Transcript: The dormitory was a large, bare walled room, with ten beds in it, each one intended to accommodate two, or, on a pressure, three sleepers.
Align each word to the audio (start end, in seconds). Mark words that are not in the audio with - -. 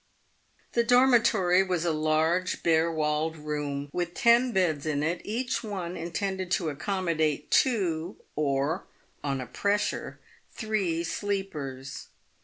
The 0.71 0.83
dormitory 0.83 1.61
was 1.61 1.85
a 1.85 1.91
large, 1.93 2.63
bare 2.63 2.91
walled 2.91 3.37
room, 3.37 3.87
with 3.93 4.15
ten 4.15 4.51
beds 4.51 4.87
in 4.87 5.03
it, 5.03 5.21
each 5.23 5.63
one 5.63 5.95
intended 5.95 6.49
to 6.53 6.69
accommodate 6.69 7.51
two, 7.51 8.17
or, 8.35 8.85
on 9.23 9.39
a 9.39 9.45
pressure, 9.45 10.19
three 10.51 11.03
sleepers. 11.03 12.07